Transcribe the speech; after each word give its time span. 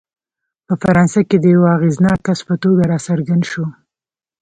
په 0.67 0.73
فرانسه 0.81 1.19
کې 1.29 1.37
د 1.39 1.45
یوه 1.55 1.69
اغېزناک 1.77 2.19
کس 2.27 2.39
په 2.47 2.55
توګه 2.63 2.81
راڅرګند 2.91 3.43
شو. 3.51 3.65